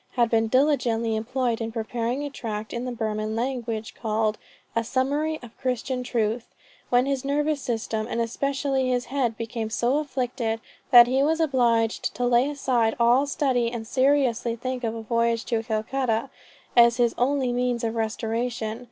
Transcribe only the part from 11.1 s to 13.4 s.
was obliged to lay aside all